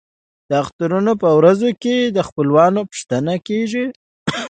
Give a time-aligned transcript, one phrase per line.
[0.49, 3.85] د اخترونو په ورځو کې د خپلوانو پوښتنه کیږي.